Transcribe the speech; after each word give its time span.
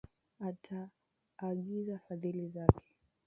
Ataagiza 0.47 1.97
fadhili 2.03 2.47
zake. 2.49 2.89